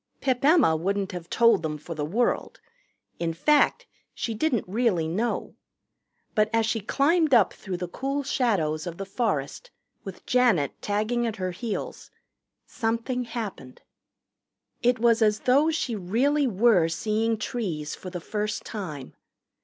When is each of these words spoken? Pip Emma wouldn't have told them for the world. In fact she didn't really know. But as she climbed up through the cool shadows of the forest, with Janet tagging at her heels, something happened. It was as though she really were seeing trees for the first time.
Pip 0.19 0.43
Emma 0.43 0.75
wouldn't 0.75 1.11
have 1.11 1.29
told 1.29 1.61
them 1.61 1.77
for 1.77 1.93
the 1.93 2.03
world. 2.03 2.59
In 3.19 3.35
fact 3.35 3.85
she 4.15 4.33
didn't 4.33 4.65
really 4.67 5.07
know. 5.07 5.53
But 6.33 6.49
as 6.51 6.65
she 6.65 6.79
climbed 6.79 7.35
up 7.35 7.53
through 7.53 7.77
the 7.77 7.87
cool 7.87 8.23
shadows 8.23 8.87
of 8.87 8.97
the 8.97 9.05
forest, 9.05 9.69
with 10.03 10.25
Janet 10.25 10.73
tagging 10.81 11.27
at 11.27 11.35
her 11.35 11.51
heels, 11.51 12.09
something 12.65 13.25
happened. 13.25 13.83
It 14.81 14.97
was 14.97 15.21
as 15.21 15.41
though 15.41 15.69
she 15.69 15.95
really 15.95 16.47
were 16.47 16.87
seeing 16.87 17.37
trees 17.37 17.93
for 17.93 18.09
the 18.09 18.19
first 18.19 18.65
time. 18.65 19.13